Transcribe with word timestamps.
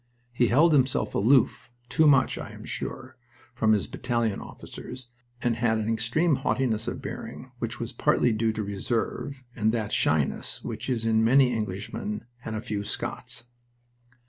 He 0.31 0.47
held 0.47 0.73
himself 0.73 1.13
aloof 1.13 1.71
too 1.87 2.07
much, 2.07 2.35
I 2.39 2.49
am 2.53 2.65
sure 2.65 3.17
from 3.53 3.73
his 3.73 3.85
battalion 3.85 4.39
officers, 4.41 5.09
and 5.43 5.57
had 5.57 5.77
an 5.77 5.87
extreme 5.93 6.37
haughtiness 6.37 6.87
of 6.87 7.03
bearing 7.03 7.51
which 7.59 7.79
was 7.79 7.93
partly 7.93 8.31
due 8.31 8.51
to 8.53 8.63
reserve 8.63 9.43
and 9.55 9.71
that 9.73 9.91
shyness 9.91 10.63
which 10.63 10.89
is 10.89 11.05
in 11.05 11.23
many 11.23 11.53
Englishmen 11.55 12.25
and 12.43 12.55
a 12.55 12.61
few 12.63 12.83
Scots. 12.83 13.43